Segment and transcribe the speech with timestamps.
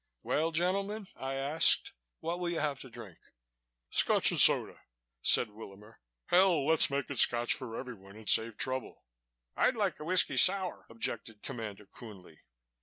[0.23, 1.91] "Well, gentlemen," I asked,
[2.21, 3.19] "what will you have to drink?"
[3.91, 4.81] "Scotch and soda,"
[5.21, 5.97] said Willamer.
[6.25, 9.03] "Hell, let's make it Scotch for everyone and save trouble."
[9.55, 12.39] "I'd like a whiskey sour," objected Commander Coonley.